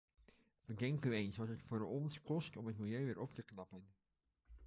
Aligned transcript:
Bedenkt 0.65 1.05
u 1.05 1.13
eens 1.13 1.37
wat 1.37 1.47
het 1.47 1.61
ons 1.83 2.21
kost 2.21 2.57
om 2.57 2.67
het 2.67 2.77
milieu 2.77 3.05
weer 3.05 3.19
op 3.19 3.33
te 3.33 3.43
knappen! 3.43 3.85